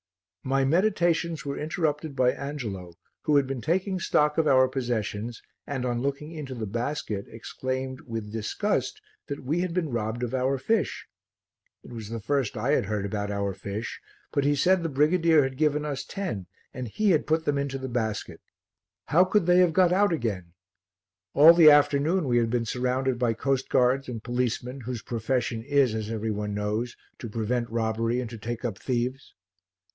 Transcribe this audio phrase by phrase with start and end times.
[0.43, 5.85] My meditations were interrupted by Angelo who had been taking stock of our possessions and,
[5.85, 10.57] on looking into the basket, exclaimed with disgust that we had been robbed of our
[10.57, 11.05] fish.
[11.83, 14.01] It was the first I had heard about our fish,
[14.33, 17.77] but he said the brigadier had given us ten and he had put them into
[17.77, 18.41] the basket.
[19.05, 20.53] How could they have got out again?
[21.35, 26.09] All the afternoon we had been surrounded by coastguards and policemen whose profession is, as
[26.09, 29.35] every one knows, to prevent robbery and to take up thieves.